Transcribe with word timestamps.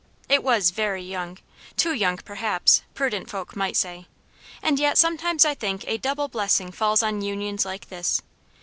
It 0.27 0.43
was 0.43 0.71
very 0.71 1.03
young 1.03 1.37
too 1.77 1.93
young, 1.93 2.17
perhaps, 2.17 2.81
prudent 2.95 3.29
folk 3.29 3.55
might 3.55 3.77
say: 3.77 4.07
and 4.63 4.79
yet 4.79 4.97
sometimes 4.97 5.45
I 5.45 5.53
think 5.53 5.83
a 5.87 5.99
double 5.99 6.27
blessing 6.27 6.71
falls 6.71 7.03
on 7.03 7.21
unions 7.21 7.65
like 7.65 7.89
this. 7.89 8.23